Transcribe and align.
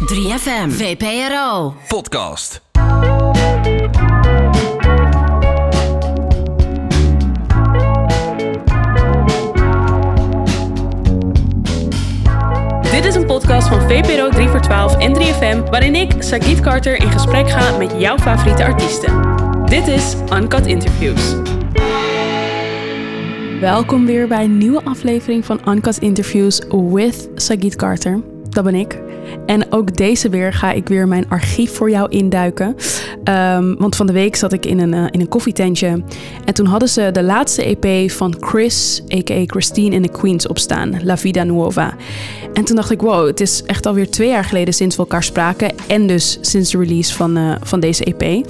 3FM, 0.00 0.68
VPRO. 0.68 1.74
Podcast. 1.88 2.60
Dit 12.90 13.04
is 13.04 13.14
een 13.14 13.26
podcast 13.26 13.68
van 13.68 13.80
VPRO 13.80 14.28
3 14.28 14.48
voor 14.48 14.60
12 14.60 14.96
en 14.98 15.14
3FM, 15.14 15.70
waarin 15.70 15.94
ik, 15.94 16.12
Sagit 16.18 16.60
Carter, 16.60 16.96
in 17.00 17.10
gesprek 17.10 17.50
ga 17.50 17.76
met 17.76 17.92
jouw 17.98 18.18
favoriete 18.18 18.64
artiesten. 18.64 19.22
Dit 19.64 19.86
is 19.86 20.14
Uncut 20.32 20.66
Interviews. 20.66 21.34
Welkom 23.60 24.06
weer 24.06 24.28
bij 24.28 24.44
een 24.44 24.58
nieuwe 24.58 24.84
aflevering 24.84 25.44
van 25.44 25.60
Uncut 25.68 25.98
Interviews 25.98 26.60
with 26.92 27.28
Sagit 27.34 27.76
Carter. 27.76 28.20
Dat 28.48 28.64
ben 28.64 28.74
ik. 28.74 29.09
En 29.50 29.72
ook 29.72 29.96
deze 29.96 30.28
weer 30.28 30.52
ga 30.52 30.72
ik 30.72 30.88
weer 30.88 31.08
mijn 31.08 31.28
archief 31.28 31.74
voor 31.74 31.90
jou 31.90 32.10
induiken. 32.10 32.76
Um, 33.24 33.76
want 33.78 33.96
van 33.96 34.06
de 34.06 34.12
week 34.12 34.36
zat 34.36 34.52
ik 34.52 34.66
in 34.66 34.78
een, 34.78 34.92
uh, 34.92 35.06
in 35.10 35.20
een 35.20 35.28
koffietentje. 35.28 36.02
En 36.44 36.54
toen 36.54 36.66
hadden 36.66 36.88
ze 36.88 37.10
de 37.12 37.22
laatste 37.22 37.76
EP 37.76 38.10
van 38.10 38.36
Chris, 38.40 39.02
a.k.a. 39.14 39.42
Christine 39.46 39.96
en 39.96 40.02
the 40.02 40.08
Queens, 40.08 40.46
opstaan. 40.46 41.04
La 41.04 41.16
Vida 41.16 41.44
Nuova. 41.44 41.94
En 42.52 42.64
toen 42.64 42.76
dacht 42.76 42.90
ik, 42.90 43.00
wow, 43.00 43.26
het 43.26 43.40
is 43.40 43.62
echt 43.62 43.86
alweer 43.86 44.10
twee 44.10 44.28
jaar 44.28 44.44
geleden 44.44 44.74
sinds 44.74 44.96
we 44.96 45.02
elkaar 45.02 45.22
spraken. 45.22 45.72
En 45.86 46.06
dus 46.06 46.38
sinds 46.40 46.70
de 46.70 46.78
release 46.78 47.14
van, 47.14 47.38
uh, 47.38 47.54
van 47.60 47.80
deze 47.80 48.04
EP. 48.04 48.46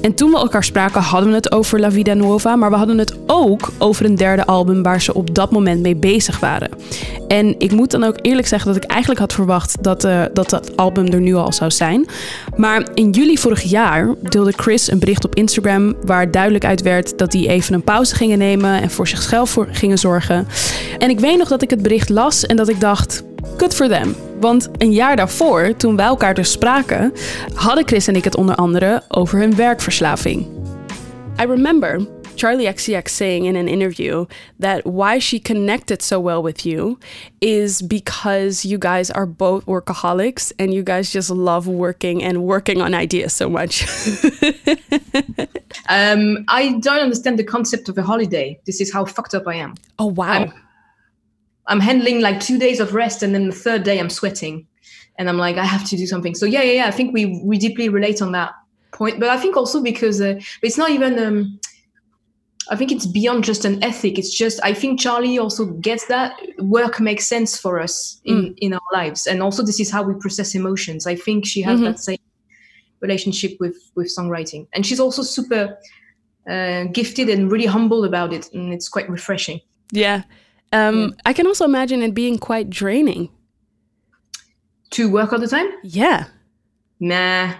En 0.00 0.14
toen 0.14 0.30
we 0.30 0.36
elkaar 0.36 0.64
spraken 0.64 1.00
hadden 1.00 1.28
we 1.28 1.34
het 1.34 1.52
over 1.52 1.80
La 1.80 1.90
Vida 1.90 2.14
Nuova. 2.14 2.56
Maar 2.56 2.70
we 2.70 2.76
hadden 2.76 2.98
het 2.98 3.14
ook 3.26 3.72
over 3.78 4.04
een 4.04 4.16
derde 4.16 4.46
album 4.46 4.82
waar 4.82 5.00
ze 5.00 5.14
op 5.14 5.34
dat 5.34 5.50
moment 5.50 5.82
mee 5.82 5.96
bezig 5.96 6.40
waren. 6.40 6.70
En 7.28 7.54
ik 7.58 7.72
moet 7.72 7.90
dan 7.90 8.04
ook 8.04 8.18
eerlijk 8.22 8.46
zeggen 8.46 8.72
dat 8.72 8.82
ik 8.82 8.90
eigenlijk 8.90 9.20
had 9.20 9.32
verwacht 9.32 9.82
dat, 9.82 10.08
dat 10.32 10.39
dat 10.48 10.76
album 10.76 11.06
er 11.06 11.20
nu 11.20 11.34
al 11.34 11.52
zou 11.52 11.70
zijn. 11.70 12.06
Maar 12.56 12.88
in 12.94 13.10
juli 13.10 13.38
vorig 13.38 13.62
jaar 13.62 14.14
deelde 14.20 14.52
Chris 14.56 14.90
een 14.90 14.98
bericht 14.98 15.24
op 15.24 15.34
Instagram 15.34 15.94
waar 16.04 16.30
duidelijk 16.30 16.64
uit 16.64 16.82
werd 16.82 17.18
dat 17.18 17.32
hij 17.32 17.48
even 17.48 17.74
een 17.74 17.82
pauze 17.82 18.14
gingen 18.14 18.38
nemen 18.38 18.82
en 18.82 18.90
voor 18.90 19.08
zichzelf 19.08 19.50
voor 19.50 19.68
gingen 19.72 19.98
zorgen. 19.98 20.46
En 20.98 21.10
ik 21.10 21.20
weet 21.20 21.38
nog 21.38 21.48
dat 21.48 21.62
ik 21.62 21.70
het 21.70 21.82
bericht 21.82 22.08
las 22.08 22.46
en 22.46 22.56
dat 22.56 22.68
ik 22.68 22.80
dacht, 22.80 23.22
good 23.56 23.74
for 23.74 23.88
them. 23.88 24.14
Want 24.40 24.68
een 24.78 24.92
jaar 24.92 25.16
daarvoor, 25.16 25.74
toen 25.76 25.96
wij 25.96 26.06
elkaar 26.06 26.34
dus 26.34 26.50
spraken, 26.50 27.12
hadden 27.54 27.86
Chris 27.86 28.06
en 28.06 28.16
ik 28.16 28.24
het 28.24 28.36
onder 28.36 28.54
andere 28.54 29.02
over 29.08 29.38
hun 29.38 29.56
werkverslaving. 29.56 30.46
I 31.42 31.46
remember 31.46 32.06
Charli 32.40 32.66
XCX 32.66 33.10
saying 33.10 33.44
in 33.44 33.54
an 33.54 33.68
interview 33.68 34.24
that 34.58 34.86
why 34.86 35.18
she 35.18 35.38
connected 35.38 36.00
so 36.00 36.18
well 36.18 36.42
with 36.42 36.64
you 36.64 36.98
is 37.42 37.82
because 37.82 38.64
you 38.64 38.78
guys 38.78 39.10
are 39.10 39.26
both 39.26 39.66
workaholics 39.66 40.50
and 40.58 40.72
you 40.72 40.82
guys 40.82 41.12
just 41.12 41.28
love 41.28 41.68
working 41.68 42.22
and 42.22 42.44
working 42.44 42.80
on 42.80 42.94
ideas 42.94 43.34
so 43.34 43.50
much. 43.50 43.82
um, 45.90 46.46
I 46.48 46.78
don't 46.80 47.00
understand 47.00 47.38
the 47.38 47.44
concept 47.44 47.90
of 47.90 47.98
a 47.98 48.02
holiday. 48.02 48.58
This 48.64 48.80
is 48.80 48.90
how 48.90 49.04
fucked 49.04 49.34
up 49.34 49.46
I 49.46 49.56
am. 49.56 49.74
Oh, 49.98 50.06
wow. 50.06 50.32
I'm, 50.32 50.54
I'm 51.66 51.80
handling 51.80 52.22
like 52.22 52.40
two 52.40 52.58
days 52.58 52.80
of 52.80 52.94
rest 52.94 53.22
and 53.22 53.34
then 53.34 53.48
the 53.48 53.54
third 53.54 53.82
day 53.82 54.00
I'm 54.00 54.08
sweating 54.08 54.66
and 55.18 55.28
I'm 55.28 55.36
like, 55.36 55.58
I 55.58 55.66
have 55.66 55.86
to 55.90 55.96
do 55.98 56.06
something. 56.06 56.34
So 56.34 56.46
yeah, 56.46 56.62
yeah, 56.62 56.72
yeah. 56.72 56.86
I 56.86 56.90
think 56.90 57.12
we, 57.12 57.38
we 57.44 57.58
deeply 57.58 57.90
relate 57.90 58.22
on 58.22 58.32
that 58.32 58.54
point, 58.92 59.20
but 59.20 59.28
I 59.28 59.36
think 59.36 59.58
also 59.58 59.82
because 59.82 60.22
uh, 60.22 60.40
it's 60.62 60.78
not 60.78 60.88
even, 60.88 61.18
um, 61.18 61.60
I 62.70 62.76
think 62.76 62.92
it's 62.92 63.06
beyond 63.06 63.42
just 63.42 63.64
an 63.64 63.82
ethic. 63.82 64.18
It's 64.18 64.32
just 64.32 64.60
I 64.62 64.72
think 64.72 65.00
Charli 65.00 65.40
also 65.40 65.66
gets 65.66 66.06
that 66.06 66.40
work 66.58 67.00
makes 67.00 67.26
sense 67.26 67.58
for 67.58 67.80
us 67.80 68.20
in 68.24 68.36
mm. 68.36 68.54
in 68.58 68.72
our 68.72 68.90
lives, 68.92 69.26
and 69.26 69.42
also 69.42 69.62
this 69.64 69.80
is 69.80 69.90
how 69.90 70.02
we 70.02 70.14
process 70.14 70.54
emotions. 70.54 71.06
I 71.06 71.16
think 71.16 71.46
she 71.46 71.62
has 71.62 71.76
mm-hmm. 71.76 71.86
that 71.86 71.98
same 71.98 72.18
relationship 73.00 73.56
with 73.58 73.76
with 73.96 74.06
songwriting, 74.16 74.68
and 74.72 74.86
she's 74.86 75.00
also 75.00 75.22
super 75.22 75.76
uh, 76.48 76.84
gifted 76.84 77.28
and 77.28 77.50
really 77.50 77.66
humble 77.66 78.04
about 78.04 78.32
it, 78.32 78.52
and 78.54 78.72
it's 78.72 78.88
quite 78.88 79.10
refreshing. 79.10 79.60
Yeah. 79.92 80.22
Um, 80.72 81.00
yeah. 81.00 81.08
I 81.26 81.32
can 81.32 81.46
also 81.48 81.64
imagine 81.64 82.02
it 82.02 82.14
being 82.14 82.38
quite 82.38 82.70
draining. 82.70 83.30
To 84.90 85.10
work 85.10 85.32
all 85.32 85.38
the 85.38 85.48
time? 85.48 85.70
Yeah. 85.82 86.26
Nah, 87.00 87.54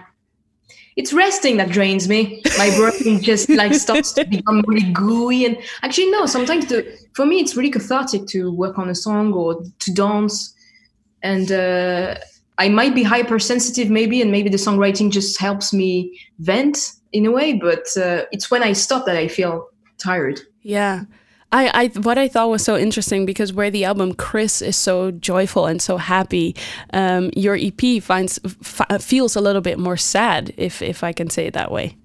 it's 0.95 1.13
resting 1.13 1.57
that 1.57 1.69
drains 1.69 2.07
me. 2.07 2.41
My 2.57 2.69
brain 2.75 2.90
just 3.21 3.49
like 3.49 3.73
starts 3.73 4.11
to 4.13 4.25
become 4.25 4.63
really 4.67 4.91
gooey. 4.91 5.45
And 5.45 5.57
actually, 5.83 6.11
no, 6.11 6.25
sometimes 6.25 6.67
the, 6.67 6.97
for 7.13 7.25
me, 7.25 7.39
it's 7.39 7.55
really 7.55 7.71
cathartic 7.71 8.27
to 8.27 8.51
work 8.51 8.77
on 8.77 8.89
a 8.89 8.95
song 8.95 9.33
or 9.33 9.63
to 9.79 9.93
dance. 9.93 10.53
And 11.23 11.51
uh, 11.51 12.15
I 12.57 12.69
might 12.69 12.95
be 12.95 13.03
hypersensitive, 13.03 13.89
maybe, 13.89 14.21
and 14.21 14.31
maybe 14.31 14.49
the 14.49 14.57
songwriting 14.57 15.11
just 15.11 15.39
helps 15.39 15.73
me 15.73 16.19
vent 16.39 16.93
in 17.11 17.25
a 17.25 17.31
way. 17.31 17.53
But 17.53 17.85
uh, 17.97 18.25
it's 18.31 18.49
when 18.49 18.63
I 18.63 18.73
stop 18.73 19.05
that 19.05 19.17
I 19.17 19.27
feel 19.27 19.67
tired. 19.97 20.41
Yeah. 20.61 21.05
I, 21.51 21.69
I 21.73 21.99
what 21.99 22.17
I 22.17 22.27
thought 22.27 22.49
was 22.49 22.63
so 22.63 22.77
interesting 22.77 23.25
because 23.25 23.51
where 23.51 23.69
the 23.69 23.83
album 23.83 24.13
Chris 24.13 24.61
is 24.61 24.77
so 24.77 25.11
joyful 25.11 25.65
and 25.65 25.81
so 25.81 25.97
happy, 25.97 26.55
um, 26.93 27.29
your 27.35 27.57
EP 27.59 28.01
finds 28.01 28.39
feels 28.99 29.35
a 29.35 29.41
little 29.41 29.61
bit 29.61 29.77
more 29.77 29.97
sad, 29.97 30.53
if 30.55 30.81
if 30.81 31.03
I 31.03 31.11
can 31.11 31.29
say 31.29 31.47
it 31.47 31.53
that 31.53 31.71
way. 31.71 31.97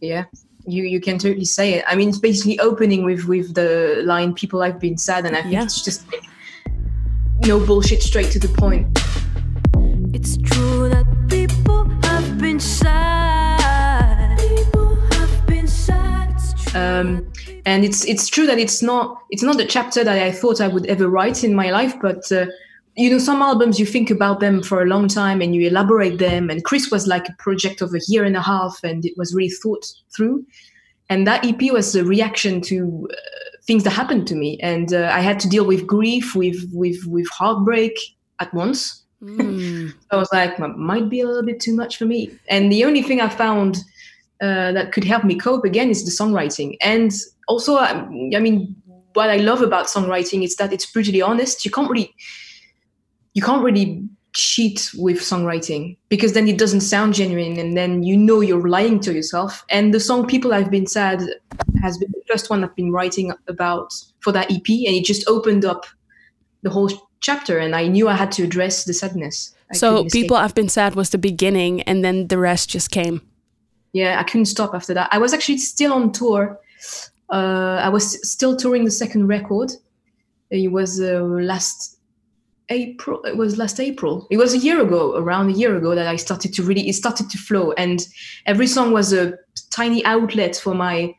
Yeah, 0.00 0.24
you 0.66 0.84
you 0.84 1.00
can 1.00 1.18
totally 1.18 1.44
say 1.44 1.74
it. 1.74 1.84
I 1.86 1.94
mean, 1.94 2.08
it's 2.08 2.18
basically 2.18 2.58
opening 2.60 3.04
with 3.04 3.24
with 3.24 3.54
the 3.54 4.02
line 4.04 4.34
"People 4.34 4.60
have 4.62 4.78
been 4.78 4.96
sad," 4.96 5.26
and 5.26 5.36
I 5.36 5.42
think 5.42 5.54
yeah. 5.54 5.64
it's 5.64 5.82
just 5.82 6.10
like, 6.10 6.24
no 7.46 7.64
bullshit, 7.64 8.02
straight 8.02 8.30
to 8.32 8.38
the 8.38 8.48
point. 8.48 8.86
It's 10.14 10.36
true 10.38 10.88
that 10.88 11.06
people 11.28 11.84
have 12.04 12.38
been 12.38 12.60
sad. 12.60 14.38
People 14.38 14.96
have 15.12 15.46
been 15.46 15.68
sad. 15.68 16.34
Um, 16.74 17.30
and 17.66 17.84
it's 17.84 18.04
it's 18.06 18.28
true 18.28 18.46
that 18.46 18.58
it's 18.58 18.82
not 18.82 19.22
it's 19.30 19.42
not 19.42 19.56
the 19.56 19.66
chapter 19.66 20.02
that 20.02 20.18
I 20.18 20.32
thought 20.32 20.60
I 20.60 20.68
would 20.68 20.86
ever 20.86 21.08
write 21.08 21.44
in 21.44 21.54
my 21.54 21.70
life, 21.70 21.94
but 22.00 22.30
uh, 22.32 22.46
you 22.96 23.10
know 23.10 23.18
some 23.18 23.42
albums 23.42 23.78
you 23.78 23.86
think 23.86 24.10
about 24.10 24.40
them 24.40 24.62
for 24.62 24.82
a 24.82 24.86
long 24.86 25.08
time 25.08 25.40
and 25.40 25.54
you 25.54 25.68
elaborate 25.68 26.18
them. 26.18 26.50
And 26.50 26.64
Chris 26.64 26.90
was 26.90 27.06
like 27.06 27.28
a 27.28 27.34
project 27.38 27.80
of 27.80 27.94
a 27.94 28.00
year 28.08 28.24
and 28.24 28.36
a 28.36 28.42
half, 28.42 28.80
and 28.82 29.04
it 29.04 29.14
was 29.16 29.34
really 29.34 29.50
thought 29.50 29.86
through. 30.14 30.44
And 31.08 31.26
that 31.26 31.44
EP 31.44 31.72
was 31.72 31.94
a 31.94 32.04
reaction 32.04 32.60
to 32.62 33.08
uh, 33.10 33.16
things 33.64 33.84
that 33.84 33.90
happened 33.90 34.26
to 34.28 34.34
me, 34.34 34.58
and 34.62 34.92
uh, 34.92 35.10
I 35.12 35.20
had 35.20 35.40
to 35.40 35.48
deal 35.48 35.66
with 35.66 35.86
grief, 35.86 36.34
with 36.34 36.68
with 36.72 37.04
with 37.06 37.28
heartbreak 37.28 37.98
at 38.40 38.52
once. 38.54 38.96
Mm. 39.22 39.92
I 40.10 40.16
was 40.16 40.30
like, 40.32 40.58
might 40.58 41.10
be 41.10 41.20
a 41.20 41.26
little 41.26 41.42
bit 41.42 41.60
too 41.60 41.76
much 41.76 41.98
for 41.98 42.06
me. 42.06 42.30
And 42.48 42.72
the 42.72 42.86
only 42.86 43.02
thing 43.02 43.20
I 43.20 43.28
found 43.28 43.76
uh, 44.40 44.72
that 44.72 44.92
could 44.92 45.04
help 45.04 45.24
me 45.24 45.34
cope 45.34 45.66
again 45.66 45.90
is 45.90 46.06
the 46.06 46.10
songwriting. 46.10 46.78
And 46.80 47.12
also, 47.46 47.76
I, 47.76 47.90
I 47.90 48.40
mean, 48.40 48.74
what 49.12 49.28
I 49.28 49.36
love 49.36 49.60
about 49.60 49.88
songwriting 49.88 50.42
is 50.42 50.56
that 50.56 50.72
it's 50.72 50.90
brutally 50.90 51.20
honest. 51.20 51.66
You 51.66 51.70
can't 51.70 51.90
really, 51.90 52.14
you 53.34 53.42
can't 53.42 53.62
really 53.62 54.02
cheat 54.32 54.90
with 54.96 55.18
songwriting 55.18 55.96
because 56.08 56.34
then 56.34 56.46
it 56.46 56.56
doesn't 56.56 56.82
sound 56.82 57.14
genuine 57.14 57.58
and 57.58 57.76
then 57.76 58.04
you 58.04 58.16
know 58.16 58.40
you're 58.40 58.68
lying 58.68 59.00
to 59.00 59.12
yourself. 59.12 59.64
And 59.70 59.92
the 59.92 60.00
song 60.00 60.26
people 60.26 60.54
i've 60.54 60.70
been 60.70 60.86
sad 60.86 61.20
has 61.82 61.98
been 61.98 62.12
the 62.12 62.22
first 62.28 62.50
one 62.50 62.62
i've 62.62 62.76
been 62.76 62.92
writing 62.92 63.32
about 63.48 63.92
for 64.20 64.32
that 64.32 64.50
ep 64.50 64.68
and 64.68 64.94
it 64.94 65.04
just 65.04 65.28
opened 65.28 65.64
up 65.64 65.86
the 66.62 66.70
whole 66.70 66.90
chapter 67.20 67.58
and 67.58 67.74
i 67.74 67.86
knew 67.86 68.08
i 68.08 68.14
had 68.14 68.30
to 68.32 68.42
address 68.44 68.84
the 68.84 68.94
sadness. 68.94 69.54
I 69.70 69.76
so 69.76 70.04
people 70.04 70.36
i've 70.36 70.54
been 70.54 70.68
sad 70.68 70.94
was 70.94 71.10
the 71.10 71.18
beginning 71.18 71.82
and 71.82 72.04
then 72.04 72.28
the 72.28 72.38
rest 72.38 72.70
just 72.70 72.90
came. 72.90 73.22
Yeah 73.92 74.20
i 74.20 74.22
couldn't 74.22 74.46
stop 74.46 74.74
after 74.74 74.94
that. 74.94 75.08
I 75.12 75.18
was 75.18 75.34
actually 75.34 75.58
still 75.58 75.92
on 75.92 76.12
tour 76.12 76.60
uh, 77.30 77.80
I 77.82 77.88
was 77.88 78.28
still 78.28 78.56
touring 78.56 78.84
the 78.84 78.90
second 78.90 79.28
record. 79.28 79.72
It 80.50 80.72
was 80.72 81.00
uh, 81.00 81.20
last 81.22 81.99
April. 82.70 83.22
It 83.24 83.36
was 83.36 83.58
last 83.58 83.80
April. 83.80 84.26
It 84.30 84.36
was 84.36 84.54
a 84.54 84.58
year 84.58 84.80
ago, 84.80 85.16
around 85.16 85.50
a 85.50 85.54
year 85.54 85.76
ago, 85.76 85.94
that 85.94 86.06
I 86.06 86.16
started 86.16 86.54
to 86.54 86.62
really. 86.62 86.88
It 86.88 86.94
started 86.94 87.28
to 87.30 87.38
flow, 87.38 87.72
and 87.72 88.06
every 88.46 88.66
song 88.66 88.92
was 88.92 89.12
a 89.12 89.34
tiny 89.70 90.04
outlet 90.04 90.56
for 90.56 90.74
my 90.74 91.14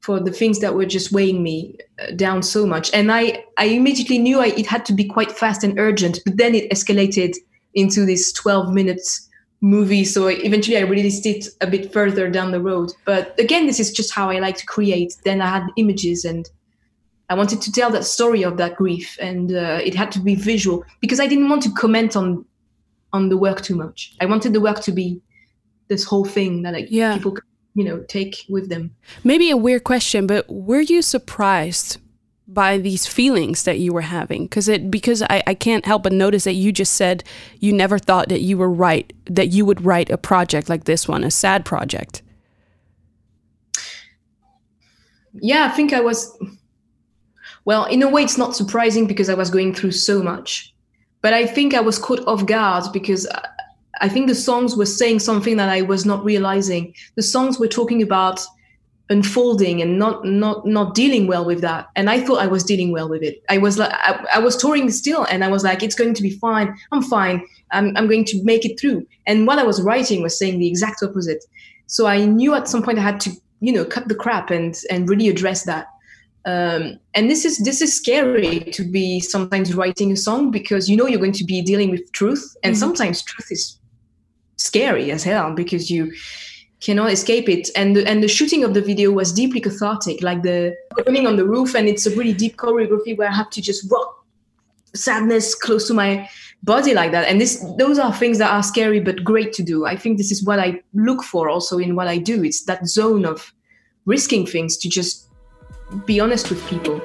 for 0.00 0.20
the 0.20 0.30
things 0.32 0.60
that 0.60 0.74
were 0.74 0.84
just 0.84 1.12
weighing 1.12 1.42
me 1.42 1.78
uh, 1.98 2.10
down 2.10 2.42
so 2.42 2.66
much. 2.66 2.92
And 2.92 3.10
I 3.12 3.44
I 3.56 3.66
immediately 3.66 4.18
knew 4.18 4.40
I, 4.40 4.46
it 4.48 4.66
had 4.66 4.84
to 4.86 4.92
be 4.92 5.04
quite 5.04 5.32
fast 5.32 5.64
and 5.64 5.78
urgent. 5.78 6.20
But 6.24 6.36
then 6.36 6.54
it 6.54 6.70
escalated 6.70 7.34
into 7.74 8.04
this 8.06 8.32
12 8.32 8.72
minutes 8.72 9.28
movie. 9.60 10.04
So 10.04 10.28
eventually 10.28 10.76
I 10.76 10.82
released 10.82 11.26
it 11.26 11.48
a 11.60 11.66
bit 11.66 11.92
further 11.92 12.30
down 12.30 12.52
the 12.52 12.60
road. 12.60 12.92
But 13.04 13.38
again, 13.40 13.66
this 13.66 13.80
is 13.80 13.90
just 13.90 14.12
how 14.12 14.30
I 14.30 14.38
like 14.38 14.56
to 14.58 14.66
create. 14.66 15.16
Then 15.24 15.40
I 15.40 15.48
had 15.48 15.66
images 15.76 16.24
and 16.24 16.48
I 17.34 17.36
wanted 17.36 17.60
to 17.62 17.72
tell 17.72 17.90
that 17.90 18.04
story 18.04 18.44
of 18.44 18.58
that 18.58 18.76
grief, 18.76 19.18
and 19.20 19.50
uh, 19.50 19.80
it 19.82 19.92
had 19.92 20.12
to 20.12 20.20
be 20.20 20.36
visual 20.36 20.84
because 21.00 21.18
I 21.18 21.26
didn't 21.26 21.48
want 21.48 21.64
to 21.64 21.72
comment 21.72 22.14
on 22.14 22.44
on 23.12 23.28
the 23.28 23.36
work 23.36 23.60
too 23.60 23.74
much. 23.74 24.14
I 24.20 24.26
wanted 24.26 24.52
the 24.52 24.60
work 24.60 24.78
to 24.82 24.92
be 24.92 25.20
this 25.88 26.04
whole 26.04 26.24
thing 26.24 26.62
that 26.62 26.74
like 26.74 26.86
yeah. 26.90 27.14
people, 27.14 27.36
you 27.74 27.82
know, 27.82 28.04
take 28.06 28.36
with 28.48 28.68
them. 28.68 28.94
Maybe 29.24 29.50
a 29.50 29.56
weird 29.56 29.82
question, 29.82 30.28
but 30.28 30.48
were 30.48 30.80
you 30.80 31.02
surprised 31.02 31.98
by 32.46 32.78
these 32.78 33.04
feelings 33.04 33.64
that 33.64 33.80
you 33.80 33.92
were 33.92 34.02
having 34.02 34.44
because 34.44 34.68
it 34.68 34.88
because 34.88 35.20
I, 35.22 35.42
I 35.44 35.54
can't 35.54 35.84
help 35.84 36.04
but 36.04 36.12
notice 36.12 36.44
that 36.44 36.52
you 36.52 36.70
just 36.70 36.92
said 36.92 37.24
you 37.58 37.72
never 37.72 37.98
thought 37.98 38.28
that 38.28 38.42
you 38.42 38.58
were 38.58 38.70
right 38.70 39.12
that 39.26 39.48
you 39.48 39.64
would 39.66 39.84
write 39.84 40.10
a 40.10 40.18
project 40.18 40.68
like 40.68 40.84
this 40.84 41.08
one 41.08 41.24
a 41.24 41.30
sad 41.30 41.64
project 41.64 42.20
yeah 45.40 45.64
i 45.64 45.74
think 45.74 45.94
i 45.94 46.00
was 46.00 46.36
well 47.64 47.84
in 47.86 48.02
a 48.02 48.08
way 48.08 48.22
it's 48.22 48.38
not 48.38 48.56
surprising 48.56 49.06
because 49.06 49.28
i 49.28 49.34
was 49.34 49.50
going 49.50 49.74
through 49.74 49.92
so 49.92 50.22
much. 50.22 50.72
But 51.22 51.32
i 51.32 51.46
think 51.46 51.74
i 51.74 51.80
was 51.80 51.98
caught 51.98 52.26
off 52.26 52.46
guard 52.46 52.84
because 52.92 53.26
i 54.00 54.08
think 54.08 54.28
the 54.28 54.34
songs 54.34 54.76
were 54.76 54.86
saying 54.86 55.20
something 55.20 55.56
that 55.56 55.68
i 55.68 55.82
was 55.82 56.04
not 56.04 56.24
realizing. 56.24 56.94
The 57.16 57.22
songs 57.22 57.58
were 57.58 57.68
talking 57.68 58.02
about 58.02 58.44
unfolding 59.10 59.82
and 59.82 59.98
not 59.98 60.24
not 60.24 60.66
not 60.66 60.94
dealing 60.94 61.26
well 61.26 61.44
with 61.44 61.60
that. 61.60 61.88
And 61.94 62.08
i 62.08 62.20
thought 62.20 62.40
i 62.40 62.46
was 62.46 62.64
dealing 62.64 62.90
well 62.92 63.08
with 63.08 63.22
it. 63.22 63.42
I 63.48 63.58
was 63.58 63.78
like 63.78 63.92
I, 63.92 64.24
I, 64.34 64.38
was 64.38 64.56
touring 64.56 64.90
still 64.90 65.24
and 65.24 65.44
i 65.44 65.48
was 65.48 65.62
like 65.62 65.82
it's 65.82 65.94
going 65.94 66.14
to 66.14 66.22
be 66.22 66.30
fine. 66.30 66.74
I'm 66.92 67.02
fine. 67.02 67.46
I'm, 67.72 67.94
I'm 67.96 68.06
going 68.06 68.24
to 68.26 68.44
make 68.44 68.64
it 68.64 68.80
through. 68.80 69.06
And 69.26 69.46
what 69.46 69.58
i 69.58 69.62
was 69.62 69.82
writing 69.82 70.22
was 70.22 70.38
saying 70.38 70.58
the 70.58 70.68
exact 70.68 71.02
opposite. 71.02 71.44
So 71.86 72.06
i 72.06 72.24
knew 72.24 72.54
at 72.54 72.68
some 72.68 72.82
point 72.82 72.98
i 72.98 73.02
had 73.02 73.20
to 73.20 73.30
you 73.60 73.72
know 73.72 73.84
cut 73.84 74.08
the 74.08 74.14
crap 74.14 74.50
and 74.50 74.74
and 74.90 75.08
really 75.08 75.28
address 75.28 75.64
that 75.64 75.88
um, 76.46 76.98
and 77.14 77.30
this 77.30 77.44
is 77.44 77.58
this 77.58 77.80
is 77.80 77.96
scary 77.96 78.60
to 78.72 78.84
be 78.84 79.20
sometimes 79.20 79.74
writing 79.74 80.12
a 80.12 80.16
song 80.16 80.50
because 80.50 80.90
you 80.90 80.96
know 80.96 81.06
you're 81.06 81.18
going 81.18 81.32
to 81.32 81.44
be 81.44 81.62
dealing 81.62 81.90
with 81.90 82.10
truth 82.12 82.56
and 82.62 82.74
mm-hmm. 82.74 82.80
sometimes 82.80 83.22
truth 83.22 83.50
is 83.50 83.78
scary 84.56 85.10
as 85.10 85.24
hell 85.24 85.54
because 85.54 85.90
you 85.90 86.12
cannot 86.84 87.10
escape 87.10 87.48
it. 87.48 87.70
And 87.76 87.96
the, 87.96 88.06
and 88.06 88.22
the 88.22 88.28
shooting 88.28 88.62
of 88.62 88.74
the 88.74 88.82
video 88.82 89.10
was 89.10 89.32
deeply 89.32 89.60
cathartic, 89.60 90.22
like 90.22 90.42
the 90.42 90.76
running 91.06 91.26
on 91.26 91.36
the 91.36 91.46
roof, 91.46 91.74
and 91.74 91.88
it's 91.88 92.06
a 92.06 92.14
really 92.14 92.34
deep 92.34 92.56
choreography 92.56 93.16
where 93.16 93.28
I 93.28 93.34
have 93.34 93.50
to 93.50 93.62
just 93.62 93.90
rock 93.90 94.24
sadness 94.94 95.54
close 95.54 95.88
to 95.88 95.94
my 95.94 96.28
body 96.62 96.94
like 96.94 97.10
that. 97.12 97.26
And 97.26 97.40
this 97.40 97.64
those 97.78 97.98
are 97.98 98.12
things 98.12 98.38
that 98.38 98.52
are 98.52 98.62
scary 98.62 99.00
but 99.00 99.24
great 99.24 99.52
to 99.54 99.62
do. 99.62 99.86
I 99.86 99.96
think 99.96 100.18
this 100.18 100.30
is 100.30 100.44
what 100.44 100.58
I 100.58 100.82
look 100.92 101.22
for 101.24 101.48
also 101.48 101.78
in 101.78 101.96
what 101.96 102.06
I 102.06 102.18
do. 102.18 102.44
It's 102.44 102.64
that 102.64 102.86
zone 102.86 103.24
of 103.24 103.52
risking 104.06 104.46
things 104.46 104.76
to 104.78 104.88
just 104.88 105.28
be 106.06 106.20
honest 106.20 106.50
with 106.50 106.64
people. 106.66 107.00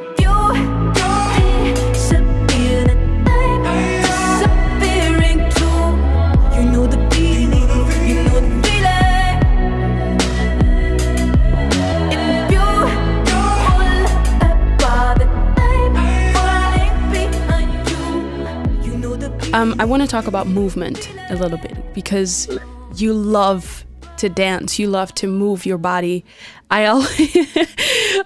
Um, 19.51 19.75
I 19.80 19.85
want 19.85 20.03
to 20.03 20.07
talk 20.07 20.27
about 20.27 20.45
movement 20.45 21.09
a 21.30 21.35
little 21.35 21.57
bit 21.57 21.94
because 21.95 22.47
you 22.95 23.13
love 23.13 23.83
to 24.19 24.30
dance, 24.30 24.80
you 24.80 24.88
love 24.88 25.13
to 25.16 25.27
move 25.27 25.66
your 25.66 25.77
body. 25.77 26.24
I 26.69 26.86
always, 26.86 27.57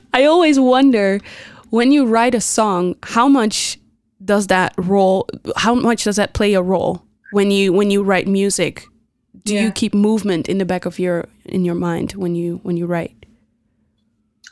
I 0.13 0.25
always 0.25 0.59
wonder 0.59 1.19
when 1.69 1.91
you 1.91 2.05
write 2.05 2.35
a 2.35 2.41
song, 2.41 2.95
how 3.03 3.27
much 3.27 3.79
does 4.23 4.47
that 4.47 4.73
role? 4.77 5.27
How 5.55 5.75
much 5.75 6.03
does 6.03 6.17
that 6.17 6.33
play 6.33 6.53
a 6.53 6.61
role 6.61 7.03
when 7.31 7.51
you 7.51 7.73
when 7.73 7.89
you 7.91 8.03
write 8.03 8.27
music? 8.27 8.85
Do 9.43 9.53
yeah. 9.53 9.61
you 9.61 9.71
keep 9.71 9.93
movement 9.93 10.47
in 10.47 10.57
the 10.59 10.65
back 10.65 10.85
of 10.85 10.99
your 10.99 11.25
in 11.45 11.65
your 11.65 11.75
mind 11.75 12.13
when 12.13 12.35
you 12.35 12.59
when 12.63 12.77
you 12.77 12.85
write? 12.85 13.23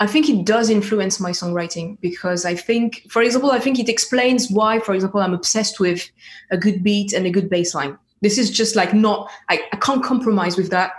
I 0.02 0.08
think 0.08 0.30
it 0.30 0.46
does 0.46 0.72
influence 0.72 1.20
my 1.20 1.30
songwriting 1.30 2.00
because 2.02 2.44
I 2.44 2.56
think, 2.56 3.06
for 3.08 3.22
example, 3.22 3.52
I 3.52 3.60
think 3.60 3.78
it 3.78 3.88
explains 3.88 4.50
why, 4.50 4.80
for 4.80 4.96
example, 4.96 5.22
I'm 5.22 5.36
obsessed 5.36 5.80
with 5.80 6.10
a 6.50 6.58
good 6.58 6.84
beat 6.84 7.14
and 7.14 7.28
a 7.28 7.30
good 7.30 7.52
bass 7.52 7.76
line. 7.76 7.96
This 8.22 8.40
is 8.40 8.50
just 8.50 8.76
like 8.76 8.96
not, 8.96 9.30
I, 9.50 9.62
I 9.72 9.76
can't 9.76 10.04
compromise 10.04 10.58
with 10.58 10.72
that. 10.72 10.94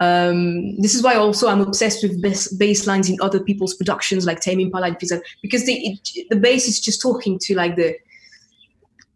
Um, 0.00 0.80
this 0.80 0.94
is 0.94 1.02
why 1.02 1.14
also 1.14 1.48
I'm 1.48 1.60
obsessed 1.60 2.02
with 2.02 2.22
bass, 2.22 2.52
bass 2.54 2.86
lines 2.86 3.10
in 3.10 3.18
other 3.20 3.38
people's 3.38 3.74
productions 3.74 4.24
like 4.24 4.40
Tame 4.40 4.60
Impala 4.60 4.96
because 5.42 5.66
the, 5.66 5.74
it, 5.74 6.28
the 6.30 6.36
bass 6.36 6.66
is 6.66 6.80
just 6.80 7.02
talking 7.02 7.38
to 7.40 7.54
like 7.54 7.76
the, 7.76 7.94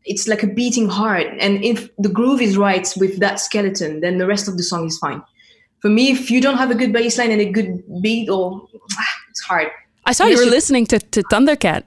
it's 0.05 0.29
like 0.29 0.43
a 0.43 0.47
beating 0.47 0.89
heart. 0.89 1.27
And 1.41 1.65
if 1.65 1.89
the 1.97 2.11
groove 2.11 2.43
is 2.43 2.59
right 2.59 2.87
with 2.99 3.19
that 3.21 3.41
skeleton, 3.41 4.01
then 4.01 4.19
the 4.19 4.27
rest 4.27 4.47
of 4.47 4.59
the 4.59 4.63
song 4.63 4.87
is 4.87 4.99
fine. 4.99 5.23
For 5.81 5.89
me, 5.89 6.11
if 6.11 6.31
you 6.31 6.43
don't 6.43 6.59
have 6.59 6.71
a 6.71 6.75
good 6.75 6.93
bass 6.93 7.17
line 7.17 7.31
and 7.31 7.41
a 7.41 7.51
good 7.51 7.83
beat 8.03 8.29
or 8.29 8.69
it's 9.31 9.41
hard. 9.41 9.69
I 10.05 10.13
saw 10.13 10.27
you 10.27 10.37
were 10.37 10.51
listening 10.51 10.85
to, 10.87 10.99
to 10.99 11.23
Thundercat. 11.25 11.85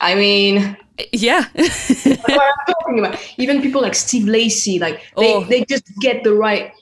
I 0.00 0.14
mean, 0.14 0.76
yeah. 1.12 1.44
what 1.54 2.28
I'm 2.28 2.74
talking 2.74 2.98
about. 2.98 3.18
Even 3.36 3.60
people 3.60 3.82
like 3.82 3.94
Steve 3.94 4.26
Lacy, 4.26 4.78
like 4.78 5.02
they, 5.16 5.34
oh. 5.34 5.44
they 5.44 5.64
just 5.64 5.84
get 6.00 6.24
the 6.24 6.34
right. 6.34 6.72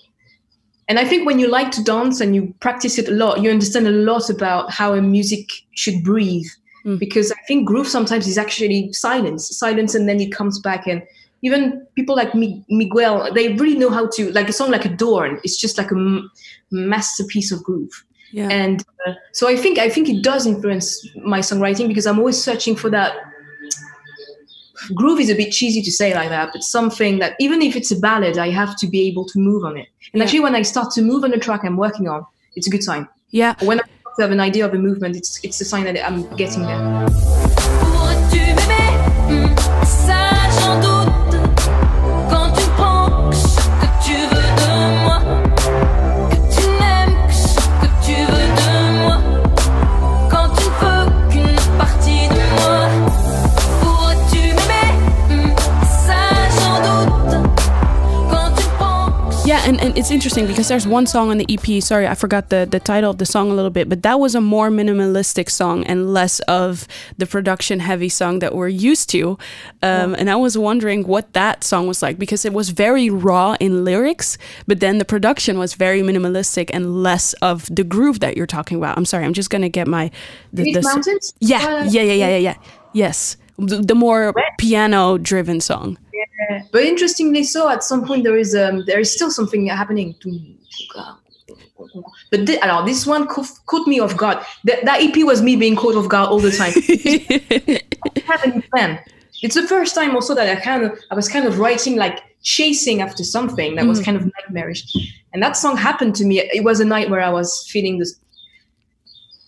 And 0.88 0.98
I 0.98 1.04
think 1.04 1.26
when 1.26 1.38
you 1.38 1.48
like 1.48 1.70
to 1.72 1.82
dance 1.82 2.20
and 2.20 2.34
you 2.34 2.54
practice 2.60 2.98
it 2.98 3.08
a 3.08 3.12
lot, 3.12 3.40
you 3.40 3.50
understand 3.50 3.86
a 3.86 3.90
lot 3.90 4.28
about 4.28 4.70
how 4.70 4.94
a 4.94 5.00
music 5.00 5.48
should 5.74 6.04
breathe. 6.04 6.46
Mm. 6.84 6.98
Because 6.98 7.32
I 7.32 7.40
think 7.48 7.66
groove 7.66 7.88
sometimes 7.88 8.26
is 8.26 8.36
actually 8.36 8.92
silence, 8.92 9.56
silence, 9.56 9.94
and 9.94 10.08
then 10.08 10.20
it 10.20 10.32
comes 10.32 10.60
back. 10.60 10.86
And 10.86 11.02
even 11.40 11.86
people 11.94 12.14
like 12.14 12.34
Miguel, 12.34 13.32
they 13.32 13.54
really 13.54 13.78
know 13.78 13.90
how 13.90 14.08
to 14.08 14.30
like 14.32 14.48
a 14.48 14.52
song 14.52 14.70
like 14.70 14.84
Adorn. 14.84 15.40
It's 15.44 15.56
just 15.56 15.78
like 15.78 15.90
a 15.90 15.94
m- 15.94 16.30
masterpiece 16.70 17.52
of 17.52 17.62
groove. 17.62 18.04
Yeah. 18.32 18.48
And 18.48 18.84
uh, 19.06 19.14
so 19.32 19.48
I 19.48 19.56
think 19.56 19.78
I 19.78 19.88
think 19.88 20.08
it 20.08 20.22
does 20.22 20.46
influence 20.46 21.06
my 21.16 21.38
songwriting 21.38 21.86
because 21.86 22.06
I'm 22.06 22.18
always 22.18 22.42
searching 22.42 22.76
for 22.76 22.90
that. 22.90 23.14
Groove 24.94 25.20
is 25.20 25.30
a 25.30 25.34
bit 25.34 25.52
cheesy 25.52 25.82
to 25.82 25.90
say 25.90 26.14
like 26.14 26.28
that, 26.28 26.50
but 26.52 26.62
something 26.62 27.18
that 27.18 27.36
even 27.38 27.62
if 27.62 27.76
it's 27.76 27.90
a 27.90 27.98
ballad, 27.98 28.38
I 28.38 28.50
have 28.50 28.76
to 28.78 28.86
be 28.86 29.06
able 29.08 29.24
to 29.26 29.38
move 29.38 29.64
on 29.64 29.76
it. 29.76 29.88
And 30.12 30.18
yeah. 30.18 30.24
actually, 30.24 30.40
when 30.40 30.54
I 30.54 30.62
start 30.62 30.92
to 30.92 31.02
move 31.02 31.24
on 31.24 31.30
the 31.30 31.38
track 31.38 31.64
I'm 31.64 31.76
working 31.76 32.08
on, 32.08 32.26
it's 32.56 32.66
a 32.66 32.70
good 32.70 32.82
sign. 32.82 33.08
Yeah. 33.30 33.54
When 33.62 33.80
I 33.80 33.84
have 34.20 34.30
an 34.30 34.40
idea 34.40 34.64
of 34.66 34.74
a 34.74 34.78
movement, 34.78 35.16
it's 35.16 35.42
it's 35.44 35.60
a 35.60 35.64
sign 35.64 35.84
that 35.84 36.04
I'm 36.06 36.28
getting 36.36 36.62
there. 36.62 37.23
Interesting 60.36 60.52
because 60.52 60.68
there's 60.68 60.86
one 60.86 61.06
song 61.06 61.30
on 61.30 61.38
the 61.38 61.46
EP. 61.48 61.80
Sorry, 61.80 62.08
I 62.08 62.14
forgot 62.14 62.50
the, 62.50 62.66
the 62.68 62.80
title 62.80 63.10
of 63.10 63.18
the 63.18 63.26
song 63.26 63.52
a 63.52 63.54
little 63.54 63.70
bit, 63.70 63.88
but 63.88 64.02
that 64.02 64.18
was 64.18 64.34
a 64.34 64.40
more 64.40 64.68
minimalistic 64.68 65.48
song 65.48 65.84
and 65.84 66.12
less 66.12 66.40
of 66.40 66.88
the 67.18 67.26
production 67.26 67.78
heavy 67.78 68.08
song 68.08 68.40
that 68.40 68.52
we're 68.52 68.68
used 68.68 69.08
to. 69.10 69.38
Um, 69.82 70.10
yeah. 70.10 70.16
And 70.18 70.30
I 70.30 70.34
was 70.34 70.58
wondering 70.58 71.06
what 71.06 71.32
that 71.34 71.62
song 71.62 71.86
was 71.86 72.02
like 72.02 72.18
because 72.18 72.44
it 72.44 72.52
was 72.52 72.70
very 72.70 73.10
raw 73.10 73.56
in 73.60 73.84
lyrics, 73.84 74.36
but 74.66 74.80
then 74.80 74.98
the 74.98 75.04
production 75.04 75.56
was 75.56 75.74
very 75.74 76.00
minimalistic 76.00 76.68
and 76.72 77.02
less 77.02 77.34
of 77.34 77.72
the 77.72 77.84
groove 77.84 78.18
that 78.18 78.36
you're 78.36 78.46
talking 78.46 78.76
about. 78.76 78.98
I'm 78.98 79.04
sorry, 79.04 79.24
I'm 79.24 79.34
just 79.34 79.50
gonna 79.50 79.68
get 79.68 79.86
my 79.86 80.10
the, 80.52 80.72
the 80.72 80.82
mountains. 80.82 81.32
Yeah, 81.38 81.58
uh, 81.58 81.84
yeah, 81.84 82.02
yeah, 82.02 82.12
yeah, 82.12 82.28
yeah, 82.28 82.36
yeah. 82.38 82.56
Yes, 82.92 83.36
the, 83.56 83.78
the 83.78 83.94
more 83.94 84.34
piano 84.58 85.16
driven 85.16 85.60
song. 85.60 85.96
But 86.72 86.82
interestingly, 86.82 87.44
so 87.44 87.68
at 87.68 87.82
some 87.82 88.06
point 88.06 88.24
there 88.24 88.36
is 88.36 88.54
um, 88.54 88.84
there 88.86 89.00
is 89.00 89.12
still 89.12 89.30
something 89.30 89.66
happening 89.66 90.14
to. 90.20 90.40
But 92.30 92.46
th- 92.46 92.60
alors, 92.60 92.84
this 92.84 93.06
one 93.06 93.26
caught 93.26 93.86
me 93.86 94.00
off 94.00 94.16
guard. 94.16 94.38
That, 94.64 94.84
that 94.84 95.02
EP 95.02 95.24
was 95.24 95.42
me 95.42 95.56
being 95.56 95.76
caught 95.76 95.94
off 95.94 96.08
guard 96.08 96.28
all 96.30 96.40
the 96.40 96.50
time. 96.50 96.72
I 98.16 98.20
have 98.26 98.44
any 98.44 98.62
plan. 98.62 99.00
It's 99.42 99.54
the 99.54 99.66
first 99.66 99.94
time 99.94 100.14
also 100.14 100.34
that 100.34 100.48
I 100.48 100.60
kind 100.60 100.84
of 100.84 100.98
I 101.10 101.14
was 101.14 101.28
kind 101.28 101.46
of 101.46 101.58
writing 101.58 101.96
like 101.96 102.22
chasing 102.42 103.00
after 103.00 103.24
something 103.24 103.74
that 103.76 103.86
was 103.86 104.00
mm. 104.00 104.04
kind 104.04 104.16
of 104.16 104.24
nightmarish. 104.24 104.84
And 105.32 105.42
that 105.42 105.56
song 105.56 105.76
happened 105.76 106.14
to 106.16 106.24
me. 106.24 106.40
It 106.40 106.64
was 106.64 106.80
a 106.80 106.84
night 106.84 107.10
where 107.10 107.20
I 107.20 107.30
was 107.30 107.66
feeling 107.68 107.98
this. 107.98 108.18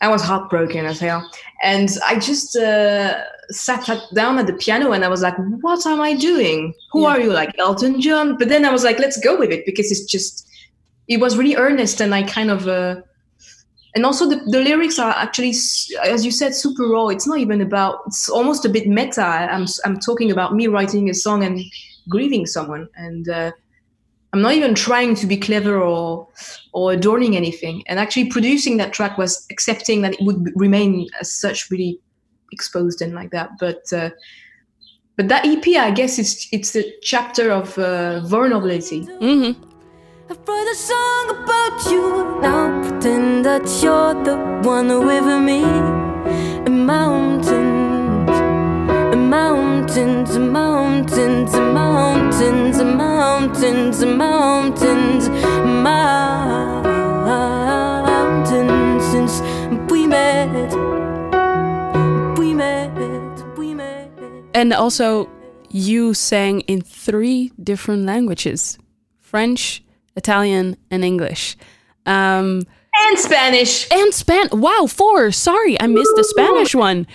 I 0.00 0.08
was 0.08 0.22
heartbroken 0.22 0.84
as 0.84 1.00
hell, 1.00 1.28
and 1.62 1.88
I 2.04 2.18
just 2.18 2.54
uh, 2.56 3.22
sat 3.50 3.88
down 4.14 4.38
at 4.38 4.46
the 4.46 4.52
piano 4.52 4.92
and 4.92 5.04
I 5.04 5.08
was 5.08 5.22
like, 5.22 5.36
what 5.60 5.86
am 5.86 6.00
I 6.00 6.14
doing? 6.14 6.74
Who 6.92 7.02
yeah. 7.02 7.08
are 7.08 7.20
you? 7.20 7.32
Like 7.32 7.58
Elton 7.58 8.00
John? 8.00 8.36
But 8.36 8.48
then 8.48 8.64
I 8.64 8.70
was 8.70 8.84
like, 8.84 8.98
let's 8.98 9.18
go 9.20 9.38
with 9.38 9.50
it 9.50 9.64
because 9.66 9.90
it's 9.90 10.04
just, 10.04 10.48
it 11.08 11.20
was 11.20 11.36
really 11.36 11.56
earnest 11.56 12.00
and 12.00 12.14
I 12.14 12.22
kind 12.24 12.50
of, 12.50 12.66
uh, 12.68 12.96
and 13.94 14.04
also 14.04 14.28
the, 14.28 14.36
the 14.36 14.60
lyrics 14.60 14.98
are 14.98 15.12
actually, 15.12 15.54
as 16.04 16.24
you 16.24 16.30
said, 16.30 16.54
super 16.54 16.86
raw. 16.86 17.08
It's 17.08 17.26
not 17.26 17.38
even 17.38 17.60
about, 17.60 18.00
it's 18.06 18.28
almost 18.28 18.64
a 18.64 18.68
bit 18.68 18.86
meta. 18.86 19.22
I'm, 19.22 19.66
I'm 19.84 19.98
talking 19.98 20.30
about 20.30 20.54
me 20.54 20.66
writing 20.66 21.08
a 21.08 21.14
song 21.14 21.44
and 21.44 21.60
grieving 22.08 22.46
someone. 22.46 22.88
And, 22.96 23.28
uh, 23.28 23.52
I'm 24.36 24.42
not 24.42 24.52
even 24.52 24.74
trying 24.74 25.14
to 25.14 25.26
be 25.26 25.38
clever 25.38 25.80
or 25.80 26.28
or 26.74 26.92
adorning 26.92 27.36
anything. 27.36 27.82
And 27.86 27.98
actually 27.98 28.26
producing 28.26 28.76
that 28.76 28.92
track 28.92 29.16
was 29.16 29.46
accepting 29.50 30.02
that 30.02 30.12
it 30.12 30.20
would 30.20 30.52
remain 30.54 31.08
as 31.18 31.32
such 31.32 31.70
really 31.70 31.98
exposed 32.52 33.00
and 33.00 33.14
like 33.14 33.30
that. 33.30 33.48
But 33.58 33.90
uh, 33.94 34.10
but 35.16 35.28
that 35.28 35.46
EP, 35.46 35.66
I 35.68 35.90
guess, 35.90 36.18
it's 36.18 36.48
it's 36.52 36.76
a 36.76 36.84
chapter 37.00 37.50
of 37.50 37.78
uh, 37.78 38.20
vulnerability. 38.20 39.06
Mm-hmm. 39.06 39.52
I 40.28 40.34
wrote 40.34 40.70
a 40.70 40.74
song 40.74 41.30
about 41.30 41.90
you 41.90 42.38
now. 42.42 42.82
Pretend 42.82 43.46
that 43.46 43.66
you're 43.82 44.22
the 44.22 44.36
one 44.68 44.88
with 45.06 45.28
me. 45.42 45.62
And 46.66 46.86
mountains, 46.86 47.25
and 47.25 47.25
mountains, 49.86 50.34
and 50.34 50.52
mountains, 50.52 51.54
and 51.54 51.72
mountains, 51.72 52.78
and 52.80 52.98
mountains, 52.98 54.00
and 54.02 54.18
mountains, 54.18 55.28
mountains. 58.04 59.04
Since 59.12 59.40
we 59.90 60.06
met, 60.08 60.72
we 62.36 62.52
met, 62.52 63.56
we 63.56 63.74
met. 63.74 64.10
And 64.54 64.72
also, 64.72 65.28
you 65.70 66.14
sang 66.14 66.62
in 66.62 66.80
three 66.80 67.52
different 67.62 68.06
languages 68.06 68.78
French, 69.20 69.84
Italian, 70.16 70.76
and 70.90 71.04
English. 71.04 71.56
Um, 72.06 72.62
And 73.08 73.18
Spanish. 73.18 73.86
and 73.92 74.12
Span. 74.12 74.48
Wow, 74.50 74.86
four. 74.88 75.30
Sorry, 75.30 75.80
I 75.80 75.86
missed 75.86 76.16
the 76.16 76.24
Spanish 76.24 76.74
one. 76.74 77.06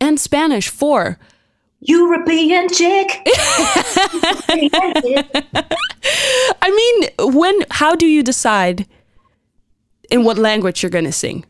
And 0.00 0.18
Spanish, 0.18 0.68
four. 0.70 1.18
European 1.86 2.68
chick. 2.68 3.22
I 6.62 6.70
mean, 6.70 7.10
when? 7.32 7.54
How 7.70 7.94
do 7.94 8.06
you 8.06 8.22
decide 8.22 8.86
in 10.10 10.24
what 10.24 10.38
language 10.38 10.82
you're 10.82 10.90
gonna 10.90 11.12
sing? 11.12 11.44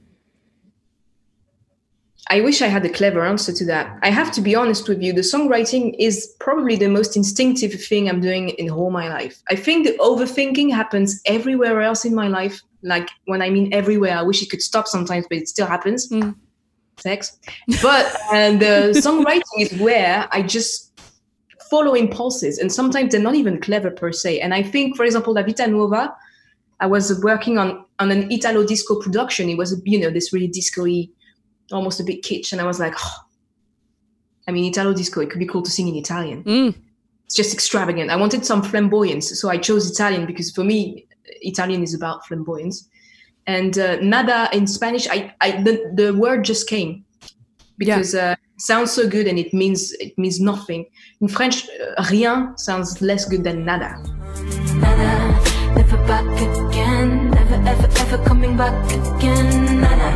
I 2.29 2.41
wish 2.41 2.61
I 2.61 2.67
had 2.67 2.85
a 2.85 2.89
clever 2.89 3.25
answer 3.25 3.53
to 3.53 3.65
that. 3.67 3.99
I 4.03 4.11
have 4.11 4.33
to 4.33 4.41
be 4.41 4.57
honest 4.57 4.89
with 4.89 5.01
you. 5.01 5.13
The 5.13 5.21
songwriting 5.21 5.95
is 5.99 6.35
probably 6.41 6.75
the 6.75 6.89
most 6.89 7.17
instinctive 7.17 7.73
thing 7.81 8.09
I'm 8.09 8.21
doing 8.21 8.49
in 8.51 8.69
all 8.69 8.91
my 8.91 9.09
life. 9.09 9.41
I 9.49 9.55
think 9.55 9.87
the 9.87 9.97
overthinking 9.99 10.73
happens 10.75 11.21
everywhere 11.27 11.81
else 11.83 12.05
in 12.05 12.17
my 12.17 12.27
life. 12.27 12.61
Like 12.83 13.09
when 13.27 13.43
I 13.43 13.51
mean 13.51 13.73
everywhere, 13.73 14.19
I 14.19 14.23
wish 14.23 14.43
it 14.43 14.51
could 14.51 14.63
stop 14.63 14.89
sometimes, 14.89 15.27
but 15.29 15.39
it 15.39 15.49
still 15.49 15.69
happens. 15.69 16.09
Mm. 16.09 16.35
Sex. 16.99 17.39
But 17.83 18.17
and 18.33 18.61
the 18.61 18.93
songwriting 18.97 19.43
is 19.59 19.79
where 19.81 20.29
I 20.33 20.43
just 20.43 20.99
follow 21.71 21.95
impulses, 21.95 22.59
and 22.59 22.73
sometimes 22.73 23.13
they're 23.13 23.21
not 23.21 23.35
even 23.35 23.61
clever 23.61 23.91
per 23.91 24.13
se. 24.13 24.41
And 24.41 24.55
I 24.55 24.63
think, 24.63 24.97
for 24.97 25.05
example, 25.05 25.35
La 25.35 25.43
Vita 25.43 25.67
Nuova, 25.67 26.15
I 26.81 26.87
was 26.87 27.23
working 27.23 27.59
on 27.59 27.85
on 27.99 28.11
an 28.11 28.31
Italo 28.31 28.67
disco 28.67 29.01
production. 29.01 29.49
It 29.49 29.59
was 29.59 29.81
you 29.85 29.99
know 29.99 30.11
this 30.11 30.33
really 30.33 30.49
disco-y 30.49 31.09
almost 31.73 32.01
a 32.01 32.05
bit 32.05 32.23
kitsch. 32.23 32.53
And 32.53 32.61
I 32.61 32.65
was 32.65 32.79
like, 32.79 32.95
oh, 32.97 33.15
I 34.49 34.53
mean, 34.53 34.65
Italo 34.65 34.95
disco, 34.95 35.21
it 35.21 35.31
could 35.31 35.41
be 35.41 35.47
cool 35.47 35.63
to 35.63 35.71
sing 35.71 35.89
in 35.89 35.97
Italian. 35.97 36.45
Mm. 36.45 36.75
It's 37.25 37.35
just 37.35 37.53
extravagant. 37.53 38.11
I 38.11 38.17
wanted 38.17 38.47
some 38.47 38.63
flamboyance. 38.63 39.41
So 39.41 39.49
I 39.49 39.59
chose 39.59 39.91
Italian 39.91 40.27
because 40.27 40.53
for 40.53 40.63
me, 40.63 41.07
Italian 41.43 41.83
is 41.83 41.93
about 41.93 42.25
flamboyance. 42.27 42.89
And 43.47 43.79
uh, 43.79 43.97
nada 44.01 44.49
in 44.53 44.67
Spanish, 44.67 45.09
I, 45.09 45.33
I 45.41 45.63
the, 45.63 45.93
the 45.95 46.15
word 46.15 46.45
just 46.45 46.69
came 46.69 47.05
because 47.79 48.15
uh, 48.15 48.35
it 48.39 48.61
sounds 48.61 48.91
so 48.91 49.09
good 49.09 49.27
and 49.27 49.39
it 49.39 49.55
means 49.55 49.93
it 50.01 50.19
means 50.19 50.41
nothing. 50.41 50.87
In 51.21 51.29
French, 51.29 51.69
uh, 51.69 52.05
rien 52.11 52.59
sounds 52.59 53.01
less 53.01 53.25
good 53.25 53.45
than 53.45 53.65
nada. 53.65 54.03
Nada, 54.75 55.41
never 55.77 55.97
back 56.09 56.27
again. 56.43 57.31
Never, 57.31 57.55
ever, 57.55 57.89
ever 58.01 58.25
coming 58.25 58.57
back 58.57 58.75
again. 58.91 59.81
Nada, 59.81 60.11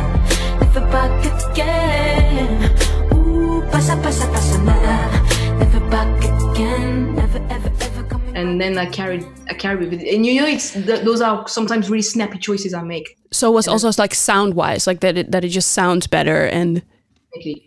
never 0.59 0.85
back 0.91 1.23
again. 1.23 2.69
Ooh, 3.13 3.63
pasa, 3.71 3.95
pasa, 4.03 4.27
pasa, 4.27 4.57
nada. 4.59 5.07
Never 5.57 5.79
back 5.89 6.20
And 8.35 8.59
then 8.61 8.77
I 8.77 8.85
carried 8.85 9.25
I 9.49 9.53
carried 9.53 9.89
with 9.89 9.93
it. 10.01 10.15
And 10.15 10.25
you 10.25 10.41
know, 10.41 10.47
it's 10.47 10.71
th- 10.71 11.01
those 11.03 11.21
are 11.21 11.47
sometimes 11.47 11.89
really 11.89 12.01
snappy 12.01 12.37
choices 12.39 12.73
I 12.73 12.81
make. 12.83 13.17
So 13.31 13.49
it 13.51 13.53
was 13.55 13.67
also 13.67 13.91
like 13.97 14.13
sound 14.15 14.53
wise, 14.55 14.87
like 14.87 14.99
that 15.01 15.17
it, 15.17 15.31
that 15.31 15.43
it 15.43 15.49
just 15.49 15.71
sounds 15.71 16.07
better 16.07 16.45
and 16.47 16.81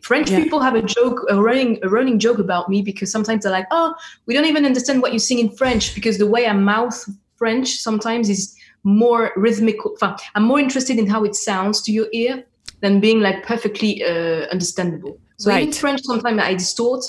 French 0.02 0.30
Yeah. 0.30 0.42
people 0.42 0.60
have 0.60 0.74
a 0.74 0.82
joke, 0.82 1.24
a 1.30 1.40
running, 1.40 1.78
a 1.82 1.88
running 1.88 2.18
joke 2.18 2.38
about 2.38 2.68
me 2.68 2.82
because 2.82 3.10
sometimes 3.10 3.42
they're 3.44 3.52
like, 3.52 3.66
"Oh, 3.70 3.94
we 4.26 4.34
don't 4.34 4.44
even 4.44 4.66
understand 4.66 5.00
what 5.00 5.12
you 5.14 5.18
sing 5.18 5.38
in 5.38 5.50
French 5.56 5.94
because 5.94 6.18
the 6.18 6.26
way 6.26 6.46
I 6.46 6.52
mouth 6.52 7.02
French 7.36 7.68
sometimes 7.76 8.28
is 8.28 8.54
more 8.84 9.32
rhythmical. 9.36 9.92
enfin, 9.94 10.16
I'm 10.34 10.44
more 10.44 10.60
interested 10.60 10.98
in 10.98 11.06
how 11.06 11.24
it 11.24 11.34
sounds 11.34 11.80
to 11.82 11.92
your 11.92 12.08
ear 12.12 12.44
than 12.82 13.00
being 13.00 13.20
like 13.20 13.42
perfectly 13.46 14.04
uh, 14.04 14.46
understandable. 14.52 15.18
So 15.38 15.50
in 15.50 15.56
Right. 15.56 15.74
French, 15.74 16.02
sometimes 16.04 16.38
I 16.40 16.52
distort. 16.54 17.02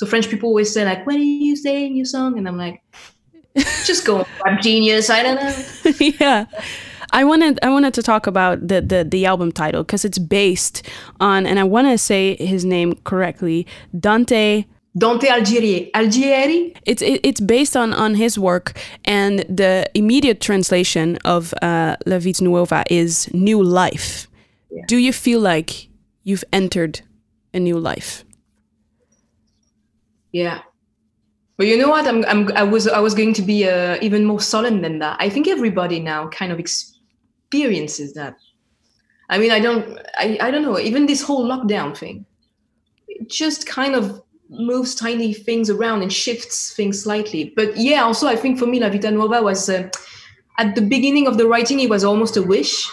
So 0.00 0.06
French 0.06 0.30
people 0.30 0.48
always 0.48 0.72
say 0.72 0.82
like, 0.82 1.06
"When 1.06 1.16
are 1.16 1.22
you 1.46 1.54
saying 1.54 1.94
your 1.94 2.06
song?" 2.06 2.38
And 2.38 2.48
I'm 2.48 2.56
like, 2.56 2.82
"Just 3.84 4.06
go, 4.06 4.26
I'm 4.46 4.58
genius. 4.62 5.10
I 5.10 5.22
don't 5.22 5.36
know." 5.36 5.54
yeah. 6.18 6.46
I 7.12 7.22
wanted 7.22 7.58
I 7.62 7.68
wanted 7.68 7.92
to 7.92 8.02
talk 8.02 8.26
about 8.26 8.66
the 8.66 8.80
the, 8.80 9.04
the 9.04 9.26
album 9.26 9.52
title 9.52 9.82
because 9.82 10.06
it's 10.06 10.18
based 10.18 10.88
on 11.20 11.44
and 11.44 11.58
I 11.58 11.64
want 11.64 11.88
to 11.88 11.98
say 11.98 12.34
his 12.36 12.64
name 12.64 12.94
correctly 13.04 13.66
Dante 13.92 14.64
Dante 14.96 15.26
Algieri, 15.26 15.90
Algieri. 15.92 16.74
it's 16.86 17.02
it, 17.02 17.20
it's 17.22 17.40
based 17.42 17.76
on 17.76 17.92
on 17.92 18.14
his 18.14 18.38
work 18.38 18.80
and 19.04 19.40
the 19.50 19.84
immediate 19.92 20.40
translation 20.40 21.18
of 21.26 21.52
uh, 21.60 21.96
La 22.06 22.18
Vita 22.18 22.42
Nuova 22.42 22.84
is 22.88 23.28
new 23.34 23.62
life. 23.62 24.28
Yeah. 24.70 24.84
Do 24.88 24.96
you 24.96 25.12
feel 25.12 25.40
like 25.40 25.88
you've 26.24 26.44
entered 26.54 27.02
a 27.52 27.60
new 27.60 27.78
life? 27.78 28.24
Yeah. 30.32 30.62
But 31.56 31.66
you 31.66 31.76
know 31.76 31.88
what? 31.90 32.06
I'm, 32.06 32.24
I'm, 32.24 32.50
I 32.56 32.62
was, 32.62 32.88
I 32.88 33.00
was 33.00 33.14
going 33.14 33.34
to 33.34 33.42
be 33.42 33.68
uh, 33.68 33.98
even 34.00 34.24
more 34.24 34.40
solemn 34.40 34.80
than 34.80 34.98
that. 35.00 35.16
I 35.20 35.28
think 35.28 35.46
everybody 35.46 36.00
now 36.00 36.28
kind 36.28 36.52
of 36.52 36.58
experiences 36.58 38.14
that. 38.14 38.36
I 39.28 39.38
mean, 39.38 39.50
I 39.50 39.60
don't, 39.60 39.98
I, 40.16 40.38
I 40.40 40.50
don't 40.50 40.62
know. 40.62 40.78
Even 40.78 41.06
this 41.06 41.22
whole 41.22 41.46
lockdown 41.46 41.96
thing, 41.96 42.24
it 43.08 43.28
just 43.28 43.66
kind 43.66 43.94
of 43.94 44.22
moves 44.48 44.94
tiny 44.94 45.32
things 45.32 45.70
around 45.70 46.02
and 46.02 46.12
shifts 46.12 46.72
things 46.74 47.02
slightly. 47.02 47.52
But 47.54 47.76
yeah, 47.76 48.02
also 48.02 48.26
I 48.26 48.36
think 48.36 48.58
for 48.58 48.66
me, 48.66 48.80
La 48.80 48.88
Vita 48.88 49.10
Nuova 49.10 49.42
was 49.42 49.68
uh, 49.68 49.88
at 50.58 50.74
the 50.74 50.82
beginning 50.82 51.26
of 51.28 51.38
the 51.38 51.46
writing. 51.46 51.78
It 51.80 51.90
was 51.90 52.02
almost 52.04 52.36
a 52.36 52.42
wish 52.42 52.90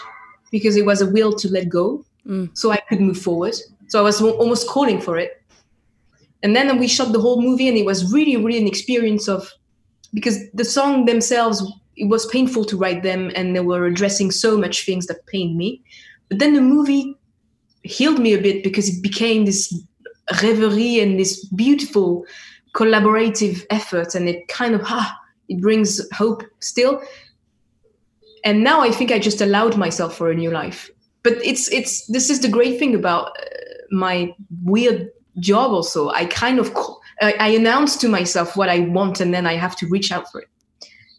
because 0.52 0.76
it 0.76 0.86
was 0.86 1.02
a 1.02 1.08
will 1.10 1.34
to 1.34 1.50
let 1.50 1.70
go, 1.70 2.04
Mm. 2.28 2.50
so 2.58 2.72
I 2.72 2.78
could 2.90 3.00
move 3.00 3.18
forward. 3.18 3.56
So 3.88 4.00
I 4.00 4.02
was 4.02 4.22
almost 4.22 4.68
calling 4.68 5.00
for 5.00 5.18
it 5.18 5.42
and 6.44 6.56
then 6.56 6.78
we 6.78 6.88
shot 6.88 7.12
the 7.12 7.20
whole 7.20 7.42
movie 7.42 7.68
and 7.68 7.78
it 7.78 7.86
was 7.86 8.12
really 8.14 8.38
really 8.38 8.60
an 8.60 8.68
experience 8.68 9.28
of 9.28 9.52
because 10.14 10.38
the 10.54 10.66
song 10.66 11.06
themselves 11.06 11.64
it 11.98 12.08
was 12.08 12.26
painful 12.28 12.64
to 12.66 12.78
write 12.78 13.04
them 13.04 13.32
and 13.36 13.56
they 13.56 13.60
were 13.60 13.86
addressing 13.86 14.32
so 14.32 14.58
much 14.58 14.86
things 14.86 15.08
that 15.08 15.26
pained 15.26 15.58
me. 15.58 15.82
But 16.30 16.40
then 16.40 16.54
the 16.54 16.62
movie 16.62 17.16
healed 17.84 18.20
me 18.20 18.34
a 18.34 18.42
bit 18.42 18.64
because 18.64 18.88
it 18.88 19.02
became 19.02 19.46
this 19.46 19.74
reverie 20.42 21.00
and 21.00 21.20
this 21.20 21.46
beautiful 21.46 22.26
collaborative 22.74 23.66
effort 23.70 24.14
and 24.14 24.30
it 24.30 24.48
kind 24.48 24.76
of 24.76 24.82
ah 24.86 25.18
it 25.50 25.60
brings 25.62 26.02
hope 26.12 26.44
still. 26.60 27.02
And 28.44 28.64
now 28.64 28.82
i 28.82 28.92
think 28.92 29.12
i 29.12 29.20
just 29.20 29.42
allowed 29.42 29.78
myself 29.78 30.16
for 30.16 30.30
a 30.30 30.36
new 30.36 30.52
life. 30.52 30.90
But 31.24 31.34
it's 31.44 31.72
it's 31.72 32.06
this 32.08 32.30
is 32.30 32.42
the 32.42 32.50
great 32.50 32.78
thing 32.78 32.94
about 32.94 33.38
uh, 33.38 33.44
my 33.90 34.36
weird 34.64 35.10
job 35.40 35.72
also 35.72 36.10
i 36.10 36.26
kind 36.26 36.60
of 36.60 36.74
I, 37.22 37.34
I 37.40 37.48
announce 37.50 37.96
to 37.98 38.08
myself 38.10 38.56
what 38.56 38.70
i 38.70 38.80
want 38.80 39.20
and 39.22 39.34
then 39.34 39.46
i 39.46 39.54
have 39.54 39.76
to 39.78 39.88
reach 39.88 40.12
out 40.12 40.32
for 40.32 40.42
it 40.42 40.50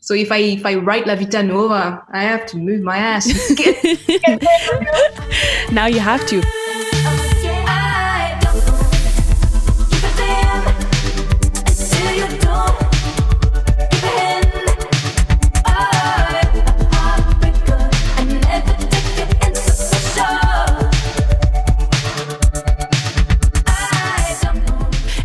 so 0.00 0.14
if 0.14 0.30
i 0.32 0.38
if 0.38 0.64
i 0.66 0.74
write 0.74 1.06
la 1.06 1.14
vita 1.16 1.42
nuova 1.42 2.02
i 2.12 2.22
have 2.22 2.46
to 2.46 2.56
move 2.56 2.82
my 2.82 2.96
ass 2.98 3.26
Get- 3.56 3.82
get 4.06 4.40
there. 4.40 5.72
Now 5.72 5.86
you 5.86 6.00
have 6.00 6.26
to. 6.28 6.42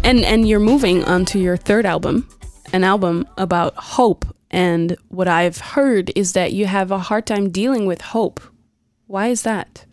And 0.03 0.25
and 0.25 0.47
you're 0.47 0.59
moving 0.59 1.03
on 1.05 1.25
to 1.25 1.39
your 1.39 1.57
third 1.57 1.85
album, 1.85 2.27
an 2.73 2.83
album 2.83 3.27
about 3.37 3.75
hope. 3.75 4.25
And 4.51 4.95
what 5.09 5.27
I've 5.27 5.57
heard 5.57 6.11
is 6.15 6.33
that 6.33 6.53
you 6.53 6.65
have 6.67 6.91
a 6.91 6.99
hard 6.99 7.25
time 7.25 7.49
dealing 7.49 7.85
with 7.85 8.01
hope. 8.01 8.39
Why 9.07 9.27
is 9.27 9.43
that? 9.43 9.85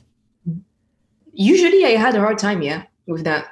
usually 1.33 1.85
i 1.85 1.91
had 1.91 2.15
a 2.15 2.21
hard 2.21 2.39
time 2.39 2.63
yeah 2.63 2.83
with 3.07 3.25
that 3.25 3.47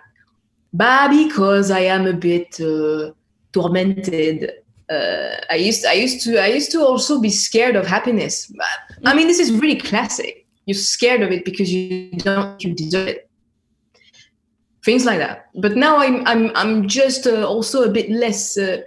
but 0.72 1.08
because 1.08 1.70
i 1.70 1.80
am 1.80 2.06
a 2.06 2.12
bit 2.12 2.60
uh, 2.60 3.10
tormented 3.52 4.50
uh, 4.90 5.36
i 5.50 5.54
used 5.54 5.84
i 5.86 5.92
used 5.92 6.22
to 6.22 6.38
i 6.38 6.46
used 6.46 6.70
to 6.70 6.80
also 6.80 7.20
be 7.20 7.30
scared 7.30 7.76
of 7.76 7.86
happiness 7.86 8.52
i 9.04 9.14
mean 9.14 9.26
this 9.26 9.38
is 9.38 9.52
really 9.52 9.76
classic 9.76 10.46
you're 10.66 10.74
scared 10.74 11.22
of 11.22 11.30
it 11.30 11.44
because 11.44 11.72
you 11.72 12.10
don't 12.18 12.62
you 12.62 12.74
deserve 12.74 13.08
it 13.08 13.27
things 14.88 15.04
like 15.04 15.18
that. 15.18 15.50
But 15.54 15.76
now 15.76 15.98
I'm 15.98 16.26
I'm 16.26 16.50
I'm 16.56 16.88
just 16.88 17.26
uh, 17.26 17.46
also 17.46 17.82
a 17.82 17.90
bit 17.90 18.08
less. 18.10 18.56
Uh, 18.56 18.80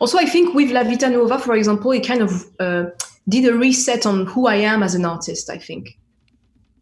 also, 0.00 0.18
I 0.18 0.26
think 0.26 0.54
with 0.54 0.70
La 0.72 0.82
Vita 0.82 1.08
Nuova, 1.08 1.38
for 1.38 1.54
example, 1.54 1.92
it 1.92 2.04
kind 2.04 2.22
of 2.22 2.32
uh, 2.58 2.86
did 3.28 3.46
a 3.46 3.54
reset 3.56 4.04
on 4.04 4.26
who 4.26 4.48
I 4.48 4.56
am 4.56 4.82
as 4.82 4.96
an 4.96 5.04
artist. 5.04 5.48
I 5.48 5.58
think. 5.58 5.96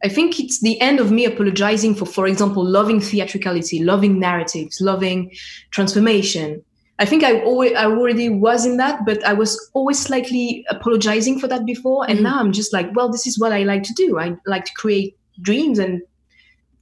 I 0.05 0.09
think 0.09 0.39
it's 0.39 0.61
the 0.61 0.81
end 0.81 1.01
of 1.01 1.11
me 1.11 1.25
apologizing 1.25 1.95
for, 1.95 2.07
for 2.07 2.27
example, 2.27 2.65
loving 2.65 3.01
theatricality, 3.01 3.83
loving 3.83 4.21
narratives, 4.21 4.81
loving 4.81 5.31
transformation. 5.71 6.63
I 6.99 7.07
think 7.07 7.25
I 7.25 7.41
always, 7.43 7.73
I 7.73 7.87
already 7.87 8.29
was 8.29 8.67
in 8.67 8.77
that, 8.77 9.05
but 9.07 9.25
I 9.25 9.33
was 9.33 9.71
always 9.73 9.99
slightly 9.99 10.65
apologizing 10.69 11.41
for 11.41 11.49
that 11.49 11.65
before. 11.65 12.05
And 12.05 12.19
mm-hmm. 12.19 12.25
now 12.25 12.39
I'm 12.41 12.53
just 12.53 12.73
like, 12.75 12.95
well, 12.95 13.11
this 13.11 13.27
is 13.27 13.39
what 13.39 13.53
I 13.53 13.63
like 13.65 13.83
to 13.85 13.95
do. 13.95 14.19
I 14.19 14.37
like 14.47 14.65
to 14.67 14.73
create 14.75 15.17
dreams 15.43 15.79
and 15.79 16.03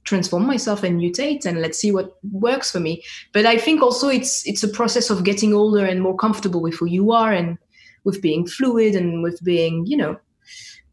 transform 0.05 0.45
myself 0.45 0.83
and 0.83 0.99
mutate 0.99 1.45
and 1.45 1.61
let's 1.61 1.77
see 1.77 1.91
what 1.91 2.17
works 2.31 2.71
for 2.71 2.79
me. 2.79 3.03
But 3.33 3.45
i 3.45 3.57
think 3.57 3.81
also 3.81 4.07
it's 4.07 4.47
it's 4.47 4.63
a 4.63 4.67
process 4.67 5.09
of 5.09 5.23
getting 5.23 5.53
older 5.53 5.85
and 5.85 6.01
more 6.01 6.15
comfortable 6.15 6.61
with 6.61 6.75
who 6.75 6.85
you 6.85 7.11
are 7.11 7.33
and 7.33 7.57
with 8.03 8.21
being 8.21 8.47
fluid 8.47 8.95
and 8.95 9.23
with 9.23 9.43
being 9.43 9.85
you 9.85 9.97
know 9.97 10.17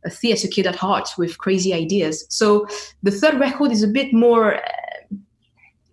a 0.04 0.10
theater 0.10 0.48
kid 0.48 0.66
at 0.66 0.74
heart 0.74 1.10
with 1.16 1.38
crazy 1.38 1.72
ideas. 1.72 2.26
So 2.28 2.66
the 3.04 3.12
third 3.12 3.38
record 3.38 3.70
is 3.70 3.84
a 3.84 3.88
bit 3.88 4.12
more 4.12 4.56
uh, 4.56 4.60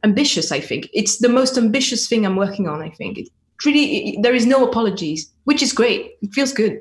ambitious 0.04 0.52
i 0.52 0.60
think. 0.60 0.90
It's 0.94 1.18
the 1.18 1.30
most 1.30 1.58
ambitious 1.58 2.08
thing 2.08 2.26
i'm 2.26 2.38
working 2.38 2.68
on 2.68 2.82
i 2.82 2.90
think. 2.90 3.18
It 3.18 3.30
really 3.66 3.86
it, 4.08 4.24
there 4.24 4.34
is 4.34 4.46
no 4.46 4.68
apologies 4.68 5.32
which 5.44 5.62
is 5.62 5.74
great. 5.74 6.14
It 6.22 6.34
feels 6.34 6.54
good 6.54 6.80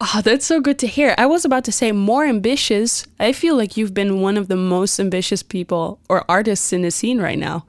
Oh, 0.00 0.20
that's 0.22 0.46
so 0.46 0.60
good 0.60 0.78
to 0.78 0.86
hear. 0.86 1.14
I 1.18 1.26
was 1.26 1.44
about 1.44 1.64
to 1.64 1.72
say 1.72 1.90
more 1.90 2.24
ambitious. 2.24 3.06
I 3.18 3.32
feel 3.32 3.56
like 3.56 3.76
you've 3.76 3.94
been 3.94 4.20
one 4.20 4.36
of 4.36 4.46
the 4.46 4.56
most 4.56 5.00
ambitious 5.00 5.42
people 5.42 5.98
or 6.08 6.24
artists 6.28 6.72
in 6.72 6.82
the 6.82 6.90
scene 6.90 7.20
right 7.20 7.38
now. 7.38 7.66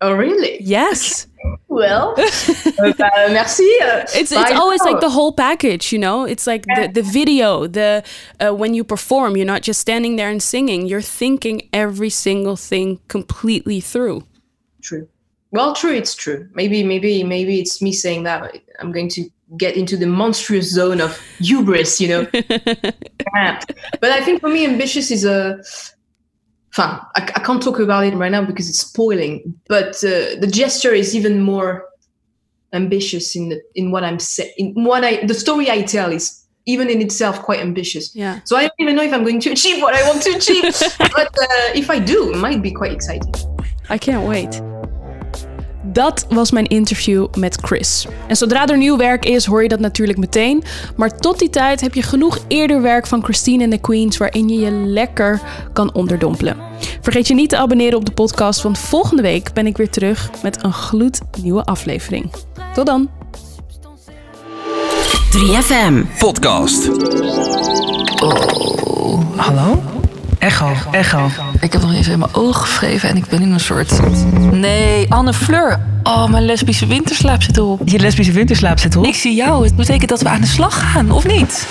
Oh, 0.00 0.12
really? 0.12 0.62
Yes. 0.62 1.26
well, 1.68 2.14
uh, 2.18 2.92
merci. 3.30 3.68
Uh, 3.82 4.06
it's 4.14 4.32
it's 4.32 4.52
always 4.52 4.80
like 4.82 5.00
the 5.00 5.10
whole 5.10 5.32
package, 5.32 5.92
you 5.92 5.98
know. 5.98 6.24
It's 6.24 6.46
like 6.46 6.64
the 6.64 6.88
the 6.92 7.02
video, 7.02 7.66
the 7.66 8.02
uh, 8.40 8.54
when 8.54 8.72
you 8.72 8.84
perform, 8.84 9.36
you're 9.36 9.46
not 9.46 9.62
just 9.62 9.80
standing 9.80 10.16
there 10.16 10.30
and 10.30 10.42
singing. 10.42 10.86
You're 10.86 11.02
thinking 11.02 11.68
every 11.72 12.10
single 12.10 12.56
thing 12.56 13.00
completely 13.08 13.80
through. 13.80 14.24
True. 14.80 15.08
Well, 15.50 15.74
true. 15.74 15.92
It's 15.92 16.14
true. 16.14 16.48
Maybe 16.54 16.82
maybe 16.82 17.22
maybe 17.24 17.60
it's 17.60 17.82
me 17.82 17.92
saying 17.92 18.22
that. 18.22 18.56
I'm 18.78 18.92
going 18.92 19.10
to 19.10 19.28
get 19.56 19.76
into 19.76 19.96
the 19.96 20.06
monstrous 20.06 20.70
zone 20.70 21.00
of 21.00 21.18
hubris, 21.38 22.00
you 22.00 22.08
know. 22.08 22.24
but 22.32 24.10
I 24.10 24.20
think 24.24 24.40
for 24.40 24.48
me, 24.48 24.64
ambitious 24.64 25.10
is 25.10 25.24
a. 25.24 25.62
Fun. 26.72 27.00
I, 27.16 27.22
I, 27.22 27.40
can't 27.40 27.60
talk 27.60 27.80
about 27.80 28.04
it 28.04 28.14
right 28.14 28.30
now 28.30 28.44
because 28.44 28.68
it's 28.68 28.78
spoiling. 28.78 29.58
But 29.66 29.96
uh, 30.04 30.38
the 30.38 30.48
gesture 30.48 30.92
is 30.92 31.16
even 31.16 31.42
more 31.42 31.84
ambitious 32.72 33.34
in 33.34 33.48
the 33.48 33.60
in 33.74 33.90
what 33.90 34.04
I'm 34.04 34.20
saying. 34.20 34.52
In 34.56 34.84
what 34.84 35.04
I 35.04 35.26
the 35.26 35.34
story 35.34 35.68
I 35.68 35.82
tell 35.82 36.12
is 36.12 36.44
even 36.66 36.88
in 36.88 37.00
itself 37.00 37.42
quite 37.42 37.58
ambitious. 37.58 38.14
Yeah. 38.14 38.40
So 38.44 38.56
I 38.56 38.62
don't 38.62 38.72
even 38.78 38.94
know 38.94 39.02
if 39.02 39.12
I'm 39.12 39.24
going 39.24 39.40
to 39.40 39.50
achieve 39.50 39.82
what 39.82 39.94
I 39.94 40.06
want 40.08 40.22
to 40.22 40.30
achieve. 40.30 40.62
but 40.98 41.26
uh, 41.26 41.74
if 41.74 41.90
I 41.90 41.98
do, 41.98 42.32
it 42.32 42.36
might 42.36 42.62
be 42.62 42.70
quite 42.70 42.92
exciting. 42.92 43.34
I 43.88 43.98
can't 43.98 44.28
wait. 44.28 44.60
Dat 45.92 46.26
was 46.28 46.50
mijn 46.50 46.66
interview 46.66 47.26
met 47.38 47.58
Chris. 47.62 48.06
En 48.26 48.36
zodra 48.36 48.66
er 48.66 48.76
nieuw 48.76 48.96
werk 48.96 49.24
is, 49.24 49.44
hoor 49.44 49.62
je 49.62 49.68
dat 49.68 49.80
natuurlijk 49.80 50.18
meteen. 50.18 50.62
Maar 50.96 51.16
tot 51.16 51.38
die 51.38 51.50
tijd 51.50 51.80
heb 51.80 51.94
je 51.94 52.02
genoeg 52.02 52.38
eerder 52.48 52.82
werk 52.82 53.06
van 53.06 53.22
Christine 53.24 53.62
en 53.64 53.70
the 53.70 53.78
Queens 53.78 54.16
waarin 54.16 54.48
je 54.48 54.58
je 54.58 54.70
lekker 54.70 55.40
kan 55.72 55.94
onderdompelen. 55.94 56.56
Vergeet 57.00 57.28
je 57.28 57.34
niet 57.34 57.48
te 57.48 57.56
abonneren 57.56 57.98
op 57.98 58.04
de 58.04 58.12
podcast, 58.12 58.62
want 58.62 58.78
volgende 58.78 59.22
week 59.22 59.52
ben 59.52 59.66
ik 59.66 59.76
weer 59.76 59.90
terug 59.90 60.30
met 60.42 60.64
een 60.64 60.72
gloednieuwe 60.72 61.64
aflevering. 61.64 62.30
Tot 62.74 62.86
dan. 62.86 63.08
3FM 65.30 66.18
Podcast. 66.18 66.88
Oh, 68.22 69.20
hallo? 69.36 69.99
Echo, 70.40 70.72
echo. 70.90 71.30
Ik 71.60 71.72
heb 71.72 71.82
nog 71.82 71.92
eens 71.92 72.08
in 72.08 72.18
mijn 72.18 72.34
ogen 72.34 72.60
gevreven 72.60 73.08
en 73.08 73.16
ik 73.16 73.26
ben 73.26 73.42
in 73.42 73.52
een 73.52 73.60
soort... 73.60 74.00
Nee, 74.52 75.12
Anne 75.12 75.32
Fleur. 75.32 75.80
Oh, 76.02 76.26
mijn 76.26 76.44
lesbische 76.44 76.86
winterslaap 76.86 77.42
zit 77.42 77.56
erop. 77.56 77.80
Je 77.84 77.98
lesbische 77.98 78.32
winterslaap 78.32 78.78
zit 78.78 78.94
erop? 78.94 79.06
Ik 79.06 79.14
zie 79.14 79.34
jou. 79.34 79.64
Het 79.64 79.76
betekent 79.76 80.08
dat 80.08 80.20
we 80.20 80.28
aan 80.28 80.40
de 80.40 80.46
slag 80.46 80.92
gaan, 80.92 81.10
of 81.10 81.26
niet? 81.26 81.66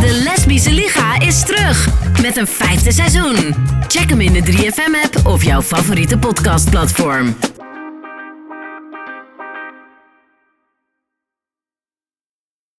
De 0.00 0.22
lesbische 0.24 0.72
liga 0.72 1.20
is 1.20 1.42
terug. 1.42 1.88
Met 2.22 2.36
een 2.36 2.46
vijfde 2.46 2.92
seizoen. 2.92 3.54
Check 3.88 4.10
hem 4.10 4.20
in 4.20 4.32
de 4.32 4.42
3FM-app 4.42 5.26
of 5.26 5.44
jouw 5.44 5.62
favoriete 5.62 6.18
podcastplatform. 6.18 7.36